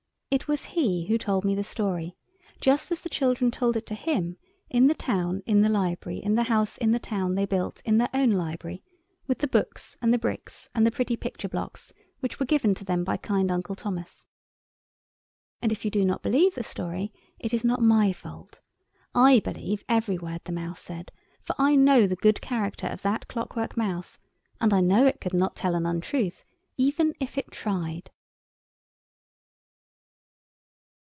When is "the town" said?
4.87-5.43, 6.91-7.35